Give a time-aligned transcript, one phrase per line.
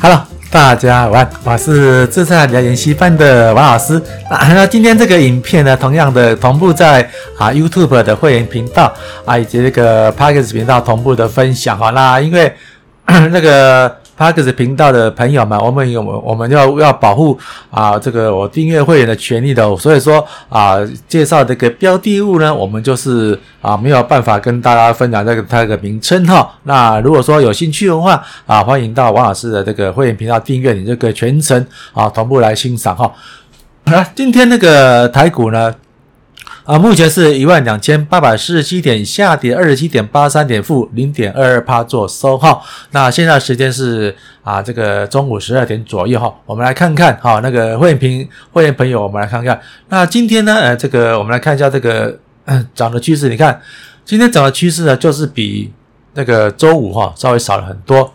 [0.00, 4.00] Hello，大家晚安，我是自在聊研习班的王老师。
[4.30, 7.02] 那今天这个影片呢，同样的同步在
[7.36, 8.92] 啊 YouTube 的会员频道
[9.24, 11.90] 啊以及这个 Podcast 频道同步的分享哈。
[11.90, 12.52] 那因为
[13.06, 13.96] 那个。
[14.18, 17.38] Pax 频道的朋友们，我们有我们要要保护
[17.70, 20.76] 啊，这个我订阅会员的权利的，所以说啊，
[21.06, 26.50] 介绍这个标的物呢，我们就是啊没有办法跟大家分享这个它的名称哈。
[26.64, 33.12] 那如果说有兴趣的话啊，欢迎到王老师的这个会员频道订阅，你这个全程啊同步来欣赏哈。
[33.84, 35.72] 啊，今天那个台股呢？
[36.68, 42.60] 啊，目前是一万两千八百四十七点，下跌二十七点八三点，负零点二二趴做收哈。
[42.90, 46.30] 那现在时间是啊，这个中午十二点左右哈。
[46.44, 49.58] 我们来看看哈，那个会员朋会员朋友，我们来看看。
[49.88, 52.18] 那今天呢，呃，这个我们来看一下这个
[52.74, 53.30] 涨的趋势。
[53.30, 53.58] 你看，
[54.04, 55.72] 今天涨的趋势呢，就是比
[56.12, 58.12] 那个周五哈稍微少了很多，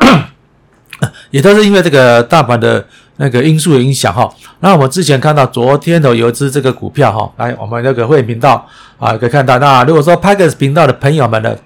[1.32, 2.84] 也都是因为这个大盘的。
[3.18, 8.66] 那个因素的影响哈，那我们之前看到昨天的有一支这个股票哈，来我们那个会员频道
[8.98, 11.56] 啊可以看到，那如果说 Podcast 频道的朋友们呢，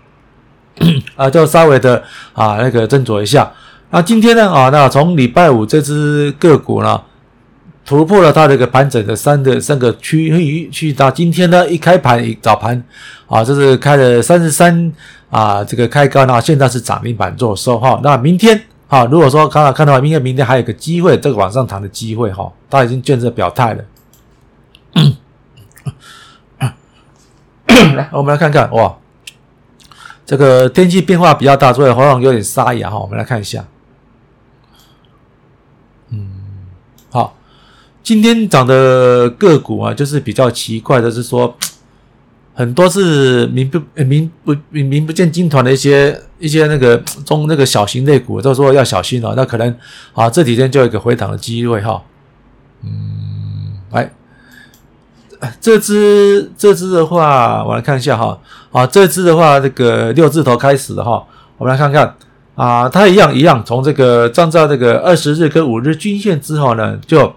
[1.16, 2.02] 啊就稍微的
[2.34, 3.50] 啊那个斟酌一下。
[3.90, 7.00] 那今天呢啊，那从礼拜五这只个股呢
[7.84, 12.80] 突破了它这个盘整的三的三个区域，去到今天呢一开盘一早盘
[13.26, 14.92] 啊，这是开了三十三
[15.30, 18.62] 啊这个开高，那现在是涨停板做收哈，那明天。
[18.90, 23.84] 好，如果说刚刚看到明天明天还有个机会，这个往上弹的机会哈，他已经见证表态了。
[27.94, 28.98] 来，我们来看看哇，
[30.26, 32.98] 这个天气变化比较大，所以喉咙有点沙哑哈。
[32.98, 33.64] 我们来看一下，
[36.08, 36.28] 嗯，
[37.10, 37.36] 好，
[38.02, 41.56] 今天涨的个股啊，就是比较奇怪的是说。
[42.52, 49.32] 很多是名不名不名不见经传的一些一些那个中那个小型类股，都说要小心哦。
[49.36, 49.74] 那可能
[50.12, 52.02] 啊，这几天就有一个回档的机会哈。
[52.82, 54.12] 嗯，来，
[55.60, 58.38] 这只这只的话，我来看一下哈。
[58.72, 61.24] 啊，这只的话，这个六字头开始的哈，
[61.56, 62.14] 我们来看看
[62.56, 67.34] 啊，它一样一样，从这个站在这个二十日跟五日均线之后呢，就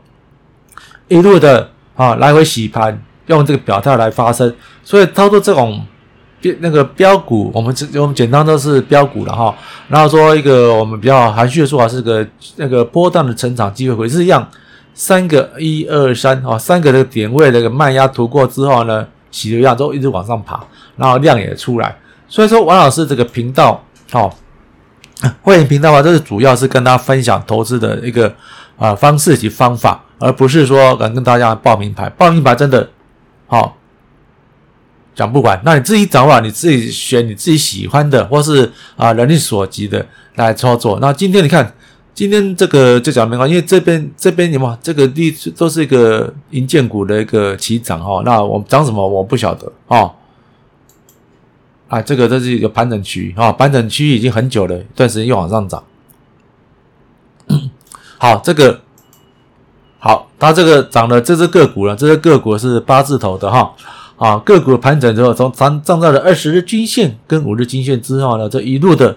[1.08, 3.02] 一路的啊来回洗盘。
[3.28, 4.54] 用这个表态来发声，
[4.84, 5.82] 所以操作这种
[6.42, 9.56] 标那个标股，我们我们简单都是标股了哈。
[9.88, 12.26] 然后说一个我们比较含蓄的说法是个
[12.58, 14.46] 那个波段的成长机会，会是一样，
[14.94, 20.62] 三个一二三啊，三个的点位那个卖压突破之后呢，洗流量之后一直往上爬，
[20.98, 21.96] 然后量也出来。
[22.28, 24.30] 所以说王老师这个频道哦，
[25.44, 28.34] 会员频道啊，这是主要是跟大家分享投资的一个
[28.78, 32.90] 啊、方式及方法，而不是说敢跟大家报名牌，报名牌真的。
[33.48, 33.78] 好，
[35.14, 40.04] 讲不管，那你自己找啊，你自己选你自己喜欢的，或是啊能力所及的
[40.36, 40.98] 来操作。
[41.00, 41.76] 那今天你看，
[42.16, 48.24] 今天这个就讲没关，因为这边这边你们这个地都是一个银建股的一个起涨哈。
[48.26, 50.12] 那我们涨什么我不晓得哦。
[51.90, 55.84] 啊，这个这是一个盘整区啊，盘整区已经很久了，一段时间又往上涨。
[58.18, 58.83] 好，这个。
[60.06, 63.72] 好，它这个涨的这只个股呢，这只个股是八字头的哈，
[64.18, 69.16] 啊，个股盘整之后，从站站在了二十日均线跟五日均线之后呢，这一路的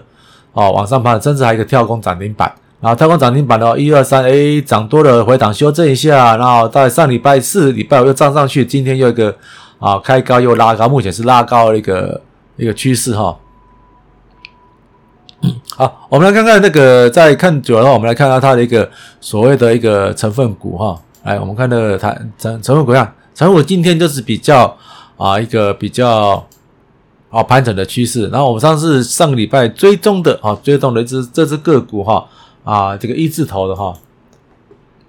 [0.53, 2.49] 啊往上爬，甚至还有一个跳空涨停板，
[2.79, 9.35] 然后跳空涨停板的话，一二三，哎，涨多了回档修正一下，然后在上礼拜四、礼拜五又涨上去，今天又一个
[9.79, 12.21] 啊开高又拉高，目前是拉高的一个
[12.55, 13.37] 一个趋势哈。
[15.75, 18.89] 好，我们来看看那个，在看久了，我们来看看它的一个
[19.21, 20.99] 所谓的一个成分股哈。
[21.23, 24.75] 来，我们看那个它成成分股啊，成分股今天就是比较
[25.17, 26.45] 啊一个比较
[27.29, 28.27] 啊盘整的趋势。
[28.29, 32.25] 然后我们上次上个礼拜追踪的啊，追踪的一只这只个股哈
[32.63, 33.93] 啊，这个一字头的哈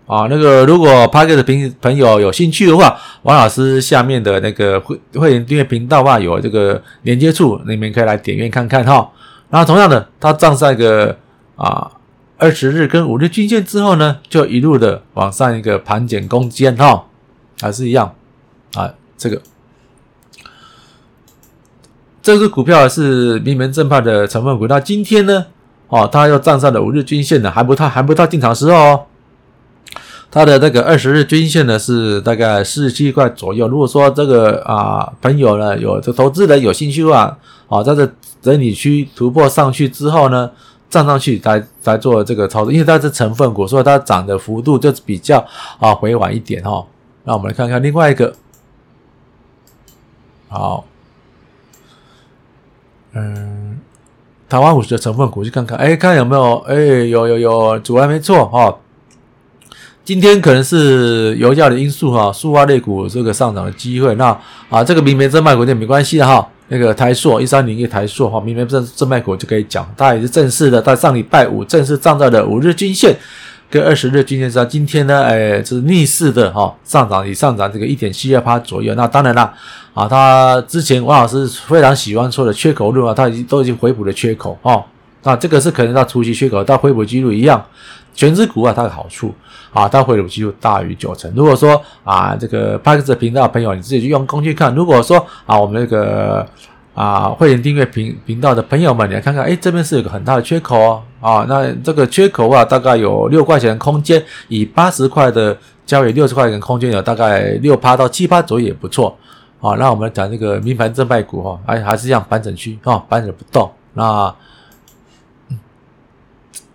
[0.07, 1.43] 啊，那个如果拍客的
[1.81, 9.09] 朋友有兴趣的话，王老师下面的那个会会员订阅频道啊，有这个连接处，你们可以来点阅看看哈。
[9.51, 11.17] 然后同样的，它站在一个
[11.57, 11.91] 啊
[12.37, 17.07] 二十日跟五日均线之后呢，就一路的往上一个盘点攻坚哈，
[17.61, 18.15] 还是一样
[18.75, 19.41] 啊，这个
[22.23, 24.67] 这个股票是名门正派的成分股。
[24.67, 25.47] 那今天呢，
[25.89, 29.07] 哦，它又站上了五日均线呢，还不太还不到进场时候哦。
[30.31, 33.67] 它的那个二十日均线呢是大概四十七块左右。
[33.67, 37.39] 如果说这个啊朋友呢有这投资人有兴趣的话，
[37.69, 38.11] 啊，在这
[38.43, 40.51] 整理区突破上去之后呢，
[40.91, 45.45] 站上去来来做这个操作，因为它是成分股，所以它涨的幅度就比较
[45.79, 46.85] 啊回缓一点哈。
[47.25, 48.35] 那我们来看看另外一个，
[50.49, 50.85] 好，
[53.13, 53.81] 嗯，
[54.49, 58.77] 台湾五十的成分股去看看，哎，看有没有，哎，有有有，主还没错哈。
[60.09, 64.15] 今天可能是油价的因素哈，塑化类股这个上涨的机会。
[64.15, 64.29] 那
[64.71, 66.49] 啊，这个明媒正卖股就没关系的哈。
[66.69, 73.15] 那个台塑一三零一台塑哈，明媒正正卖股就可以讲，它也是正式的，在上礼拜五正式站在了五日均线
[73.69, 74.67] 跟二十日均线上。
[74.67, 78.95] 今天呢，哎，是逆势的哈，上涨以上涨这个一点七二趴左右。
[78.95, 79.53] 那当然了
[79.93, 84.83] 啊，他之前王老师非常喜欢说的缺口论啊，他已经都已经回补了缺口哈。
[85.25, 87.63] 那这个是可能到初期缺口，到回补记录一样。
[88.19, 89.33] 全值股啊，它的好处
[89.73, 91.33] 啊，它回流几率大于九成。
[91.37, 94.75] 如果说啊，这个 Parks 频道的朋友，你自己去用工具看。
[94.75, 96.45] 如果说啊，我们那个
[96.95, 105.57] 啊会员订阅频频道的朋友们，你来看看，哎，这边是有个很大的缺口哦，啊，那这个缺口啊，大概有六块钱的空间，以八十块的
[105.87, 109.17] 交易六十块钱空间，有大概六趴到七趴左右也不错。
[109.61, 114.35] 啊，那我们讲这个明盘正卖股哈，还还是这样盘整区啊，盘整不动那。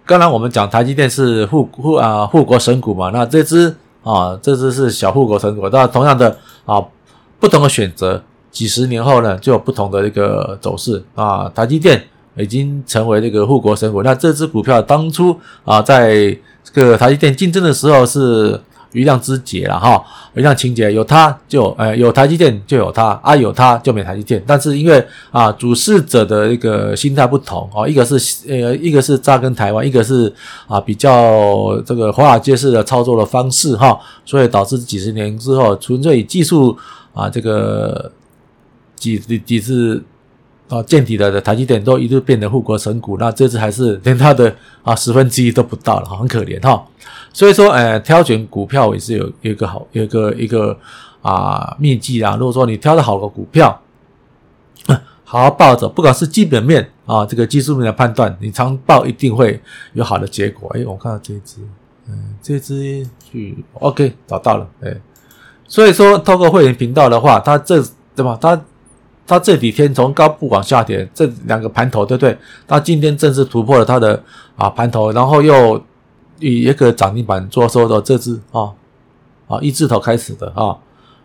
[0.05, 6.83] 刚才我们讲台积电是护护啊护国神股嘛，那这只啊这只是小护国神股，那同样的啊
[7.39, 8.21] 不同的选择，
[8.51, 11.49] 几十年后呢就有不同的一个走势啊。
[11.55, 12.03] 台积电
[12.35, 18.59] 已经成为这个护国神股，那这只股票当初啊在这个台积电竞争的时候是。
[18.93, 20.01] 余量之杰了哈，
[20.33, 24.41] 余量情节有它就呃有台积电就有它啊，有它就没台积电。
[24.47, 28.15] 但是因为啊主事者的一个心态不同啊，一个是
[28.47, 30.33] 呃一个是扎根台湾，一个是
[30.67, 36.77] 啊比较这个华尔街式的操作的方式哈，所以导致几十年之后，纯粹以技术
[37.13, 38.11] 啊这个
[38.95, 40.03] 几几几次
[40.69, 46.85] 啊见底的的台积电都一度变成护国神股，那这次还是连它的啊十分之一都不到了，很可怜哈。
[47.33, 50.77] 所以说，呃，挑选股票也是有一个好，有一个一个
[51.23, 52.35] 啊秘籍啊。
[52.39, 53.81] 如果说你挑的好的股票，
[55.23, 59.59] 好好抱着，不管是基本面啊，这个技术面的判断，你长抱一定会
[59.93, 60.69] 有好的结果。
[60.75, 61.57] 哎，我看到这只，
[62.07, 64.95] 嗯，这只去，OK，找到了，哎，
[65.67, 67.83] 所以说，透过会员频道的话，它这
[68.15, 68.37] 对吧？
[68.39, 68.61] 它
[69.25, 72.37] 它这几天从高部往下跌，这两个盘头，对不对？
[72.67, 74.23] 它今天正式突破了它的
[74.55, 75.83] 啊盘头，然后又。
[76.43, 78.71] 以一个涨停板做收的这只啊
[79.47, 80.75] 啊一字头开始的啊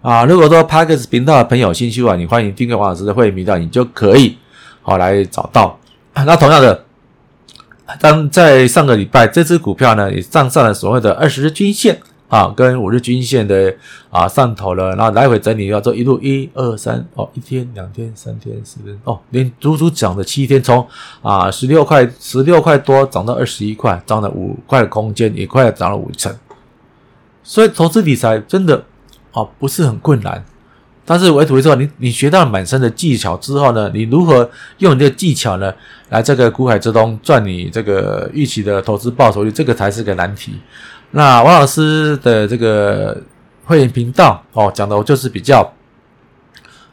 [0.01, 4.39] 啊，如果说 Parkes 频道的朋友兴趣啊，你欢迎订阅王老师的会员频道，你就可以
[4.81, 5.77] 好来找到。
[6.15, 6.85] 那同样的，
[8.01, 12.01] 当在上个礼拜这只股票呢也站上了所谓的二十日均线。
[12.29, 13.75] 啊，跟五日均线的
[14.11, 20.87] 啊上头了，然后来回整理，要做一路一二三哦，一天两天三天四天哦，连足足涨了七天，从
[21.23, 26.31] 啊十六块十六块多涨到二十一块，涨了五块空间，也快要涨了五成。
[27.43, 28.85] 所以投资理财真的
[29.33, 30.45] 啊不是很困难，
[31.07, 35.73] 但是唯独说你你学到满身的技巧之后呢，你如何用你的技巧呢
[36.11, 40.53] 来这个股海之中赚你这个预期的投资报酬率，这个才是个难题。
[41.11, 43.17] 那王老师的这个
[43.65, 45.73] 会员频道哦，讲的就是比较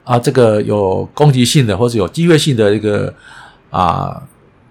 [0.05, 3.13] 啊，这个有攻击性的或者有机会性的一个
[3.69, 4.21] 啊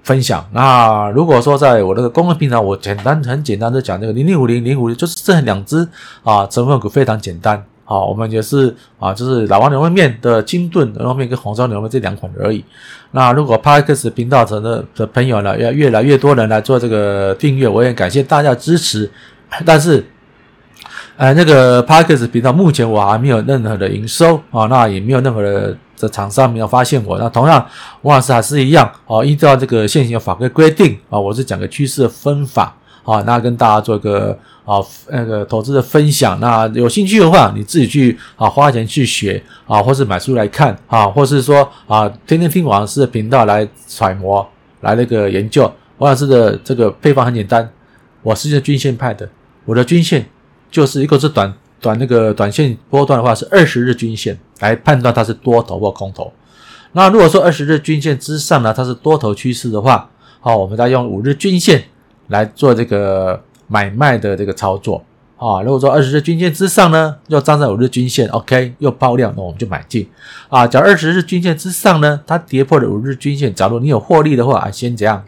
[0.03, 0.47] 分享。
[0.53, 5.87] 那如果说在我这个公众平台，我简单很简单的讲这个零零五零零五零，就是这两只
[6.23, 7.63] 啊成分股非常简单。
[7.85, 12.65] 好，我们也是啊，就是老王牛肉面的清炖牛肉面跟红烧牛肉面这两款而已。
[13.11, 19.11] 那如果 Parkes 频道层的的朋友呢，要越来越多人来做这个订阅，我也感谢大家支持。
[19.65, 20.05] 但是，
[21.17, 27.19] 呃，那个 Parkes 频道目前我还没有任何的营收啊，那也没有任何的这厂商没有发现我。
[27.19, 27.65] 那同样，
[28.03, 36.41] 王老师还是一样啊，依照这个现行的法规规定啊，我是讲个趋势的分法啊，那跟大家做一个啊那个投资的分享。
[36.41, 44.45] 那有兴趣的话，你自己去啊花钱去学啊，或是买书来看啊，或是说啊天天听王老师的频道来揣摩
[44.81, 45.63] 来那个研究。
[45.99, 47.71] 王老师的这个配方很简单，
[48.23, 49.29] 我是一个均线派的。
[49.65, 50.27] 我的均线
[50.71, 56.33] 就是一个是短短那个短线波段的话是二十日均线来判断它是多头或空头。
[56.93, 60.09] 那如果说二十日均线之上呢，它是多头趋势的话，
[60.41, 61.85] 好，我们再用五日均线
[62.29, 65.05] 来做这个买卖的这个操作
[65.37, 65.61] 啊。
[65.63, 70.09] 如果说二十日均线之上呢，又站在五日均线，OK，又爆量，那我们就买进
[70.49, 70.67] 啊。
[70.67, 75.25] 假如二十日均线之上呢，它跌破了五日均线，假如你有获利的话，啊，先这样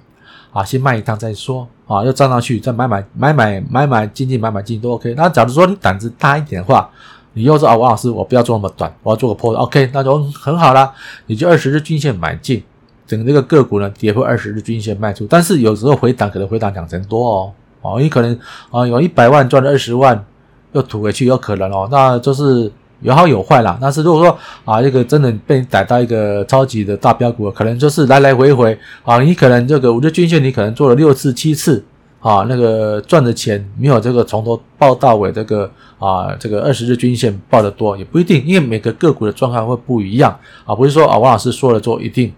[0.56, 1.68] 啊，先卖一趟再说。
[1.86, 5.14] 啊，又站上去，再买买买买买买进进买买进都 OK。
[5.14, 6.90] 那假如说你胆子大一点的话，
[7.34, 10.92] 你又说啊，王老师，我不要做那么短，我要做个波，OK，那就很好啦。
[11.26, 12.60] 你就二十日均线买进，
[13.06, 15.26] 整个这个个股呢跌破二十日均线卖出。
[15.28, 18.36] 但是有时候回档可能回档两成多哦，哦，你可能
[18.72, 20.24] 啊有一百万赚了二十万
[20.72, 21.86] 又吐回去，有可能哦。
[21.88, 23.78] 那就是有好有坏啦。
[23.80, 31.84] 但是如果说啊，这个真的被逮到一个超级的大标股，可能就是来来回回啊，你可能这个五日均线你可能做了六次七次
[32.20, 42.32] 啊，那个赚的钱没有这个从头报到尾这个啊，这个二十日均线报的多也不一定，因为每个个股的状况会不一样啊，不是说啊王老师说了做一定。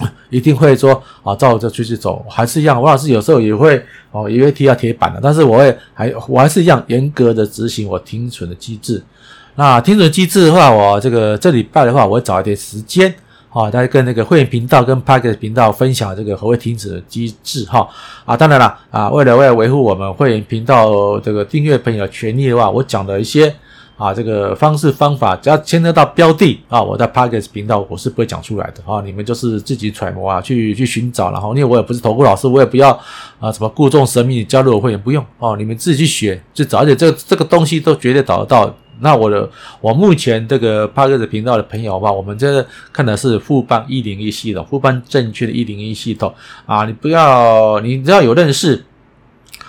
[0.30, 2.80] 一定会说啊，照着趋势走，还是一样。
[2.80, 3.82] 王老师有时候也会
[4.12, 9.02] 哦，也会踢到铁板的，但是我会还我还是一样严格的执行我停损的机制。
[9.58, 13.12] 那停止机制的话，我这个这礼拜的话，我会找一点时间
[13.50, 17.88] 啊，再跟那个会员频道跟 p a c k e t 频道分享这个何谓停止的机制哈
[18.24, 18.36] 啊。
[18.36, 23.52] 当然了啊，为了为了维护我们会员频道这个订阅朋友的权益的话，我讲了一些。
[23.98, 32.90] 啊，这个方式方法，只要牵扯到标的啊，我在 Podcast 频道我是不会讲出来的啊，你们就是自己揣摩啊，去去寻找，然后因为我也不是投顾老师，我也不要
[33.40, 38.72] 啊什么故作神秘加入我会员不用哦，你们自己去学去找，而且这个这个东西都绝对找得到。
[39.00, 39.48] 那我的
[39.80, 46.32] 我目前这个 Podcast 频道的朋友吧，我们这看的是富邦一零一系统，富邦证券的一零一系统
[46.66, 48.84] 啊，你不要，你只要有认识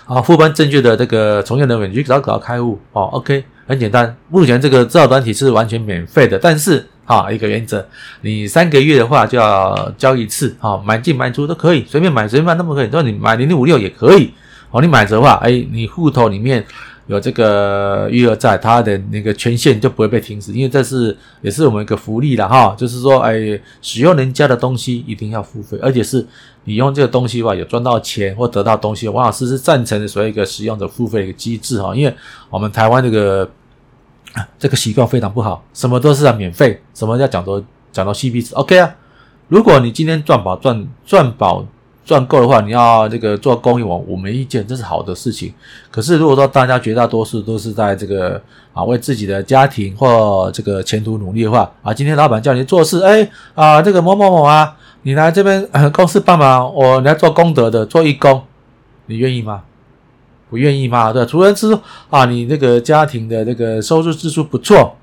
[0.05, 3.43] 啊，富邦证券的这个从业人员，你去找找开户哦，OK。
[3.69, 7.85] 很简单，目前这个资料软体是完全免费的，但是啊，一个原则，
[8.21, 12.89] 你三个月的话就要交一次，啊，买进买出都可以，随便买随便卖都可以。
[12.89, 14.33] 说你买零零五六也可以，
[14.71, 16.65] 哦，你买的话，哎，你户头里面
[17.05, 23.37] 有这个余额在，它的那个权限就不会被停止，因为这是也是我们一个福利了哈，就是说，哎，
[23.83, 26.25] 使用人家的东西一定要付费，而且是
[26.63, 32.11] 你用这个东西的话有赚到钱或得到东西，王老师是赞成的，所谓一个使用者付费的一个机制哈，因为
[32.49, 33.47] 我们台湾这个。
[34.57, 38.95] 这个习惯非常不好，什么都是要免费，什么要讲到讲到 CP 值，OK 啊？
[39.47, 41.65] 如果你今天赚饱赚赚饱
[42.05, 45.53] 赚够的话，你要这个做公益，我我没意见，这是好的事情。
[45.89, 48.41] 可是如果说大家绝大多数都是在这个
[48.73, 58.43] 啊为自己的家庭或这个前途努力的话啊，今天老板叫你做事，哎啊这个某某某啊，你来这边、公司帮忙，我来做功德的，做义工，
[59.07, 59.63] 你愿意吗？
[60.49, 61.13] 不愿意吗？
[61.13, 61.77] 对，除非是
[62.09, 64.95] 啊，你那个家庭的这个收入支出不错，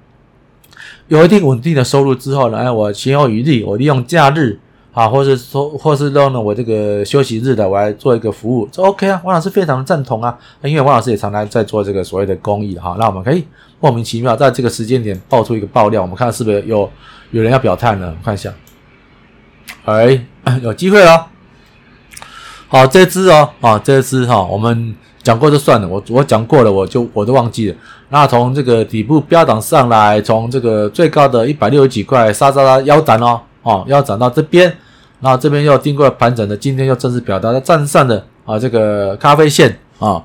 [1.07, 4.59] 有一定稳定的收入之后呢，哎，我心有余力，我利用假日
[4.93, 9.21] 啊，或是说，或是用呢我这个休息日的，我来做一个服务，这 OK 啊。
[9.25, 12.97] 王老师非常赞同啊，因为王老师也常常在做这个所谓的公益哈。
[12.99, 13.45] 那我们可以
[13.79, 16.91] 莫名其妙在这个时间点爆出一个爆料，我们看是不是有
[17.31, 18.13] 有人要表态呢？
[18.19, 18.53] 我看一下，
[19.85, 20.27] 哎，
[20.61, 21.27] 有机会哦。
[22.69, 24.97] 好，这支哦，啊，这支哈，我们。
[25.27, 27.77] 讲过就算了，我我讲过了，我就我都忘记了。
[28.11, 34.73] 那从这个底部飙涨上来，从这个最高的一百六十几块杀杀杀腰斩哦，哦腰斩到这边，
[35.21, 40.23] 然后这边又经过盘整的，今天又正式表达在站上的啊这个咖啡线啊，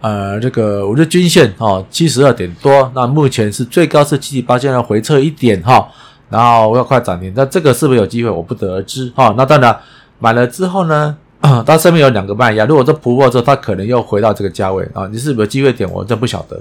[0.00, 5.86] 呃这个五日均线啊七十二点多，那目前是最高是七七八，现在回撤一点哈，
[6.30, 8.30] 然后要快涨停，那这个是不是有机会？
[8.30, 9.34] 我不得而知哈。
[9.36, 9.78] 那当然
[10.18, 11.14] 买了之后呢？
[11.44, 15.86] 啊，它上面有两个卖压，如果这突破之后，它可能又回到这个价位啊，你是不是有机会点？
[15.92, 16.58] 我真不晓得，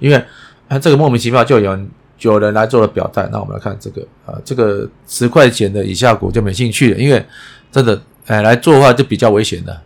[0.00, 0.16] 因为
[0.66, 3.28] 啊，这个莫名其妙就有人有人来做了表态。
[3.30, 7.24] 那我们来看这个啊，这个十块钱的以下股就没兴趣了，因为
[7.70, 9.80] 真的哎来做的话就比较危险的。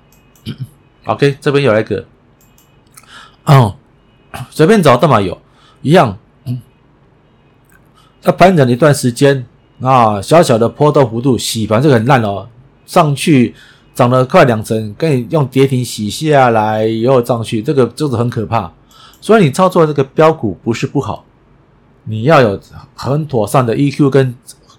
[1.04, 2.02] OK，这边有一个，
[3.44, 3.76] 哦，
[4.48, 5.38] 随便找都嘛有
[5.82, 6.58] 一样，嗯，
[8.22, 9.44] 它盘整了一段时间
[9.82, 12.48] 啊，小小的波动幅度洗盘这个很烂哦，
[12.86, 13.54] 上去。
[13.98, 18.72] 涨了快两成，跟你用跌停洗下来以后上去，这个就是很可怕。
[19.20, 21.24] 所以你操作这个标股不是不好，
[22.04, 22.60] 你要有
[22.94, 24.32] 很妥善的 EQ 跟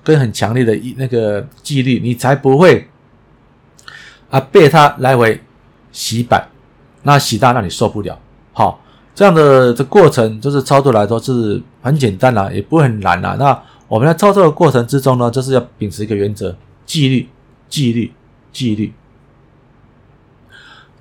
[0.05, 2.87] 跟很强烈的那个纪律，你才不会
[4.29, 5.43] 啊被它来回
[5.91, 6.47] 洗板，
[7.03, 8.17] 那洗大让你受不了。
[8.53, 8.79] 好，
[9.13, 13.35] 这样的这过程就是操作来说是很简单啦，也不会很难啦。
[13.37, 17.27] 那我们在操作的过程之中呢，就是要秉持一个原则：纪律，
[17.67, 18.13] 纪律，
[18.53, 18.93] 纪律。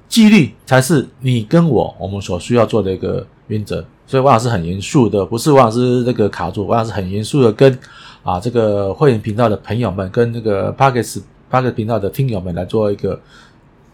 [0.08, 7.78] 纪律才是你跟我我们所需要做的一个原则，所以王老师很严肃的，不是王老师这个卡住，王老师很严肃的跟
[8.22, 13.20] 啊这个会员频道的朋友们，跟这个 Podcast Podcast 频道的听友们来做一个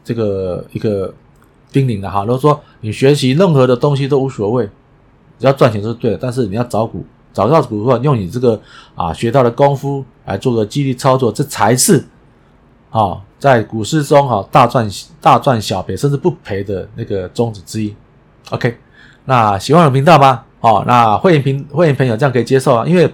[0.05, 1.13] 这个一个
[1.73, 2.21] 叮咛的哈。
[2.21, 4.65] 如果说你学习任何的东西都无所谓，
[5.39, 8.61] 只要赚钱是对的，但是你要找股，找到股的话，用你这个
[8.95, 12.05] 啊学到的功夫来做个纪律操作，这才是
[12.91, 13.21] 啊。
[13.45, 14.89] 在股市中，哈，大赚
[15.21, 17.95] 大赚小赔，甚至不赔的那个宗旨之一。
[18.49, 18.75] OK，
[19.27, 20.43] 那喜欢我频道吗？
[20.61, 23.13] 哦，那会员频会员朋友这样可以接受啊，因为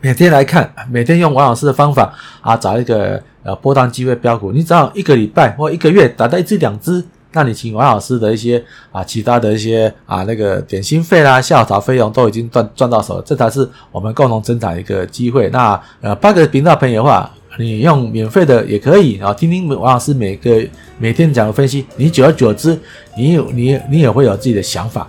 [0.00, 2.10] 每天来看，每天用王老师的方法
[2.40, 15.50] 啊，找一个呃波段机会标股，你只要一个礼拜或一个月达到一只两只，那你请王老师的一些啊，其他的一些啊那个点心费啦、下午茶费用都已经赚赚到手了，这才是我们共同增长一个机会。
[15.50, 20.64] 那呃八个频道朋友的话，你用免费的也可以啊，听听王老师每个
[20.98, 22.78] 每天讲的分析，你久而久之，
[23.16, 25.08] 你有你你也会有自己的想法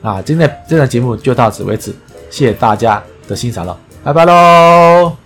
[0.00, 0.20] 啊。
[0.22, 1.92] 今天这档节目就到此为止，
[2.30, 5.21] 谢谢大家的欣赏了，拜拜喽。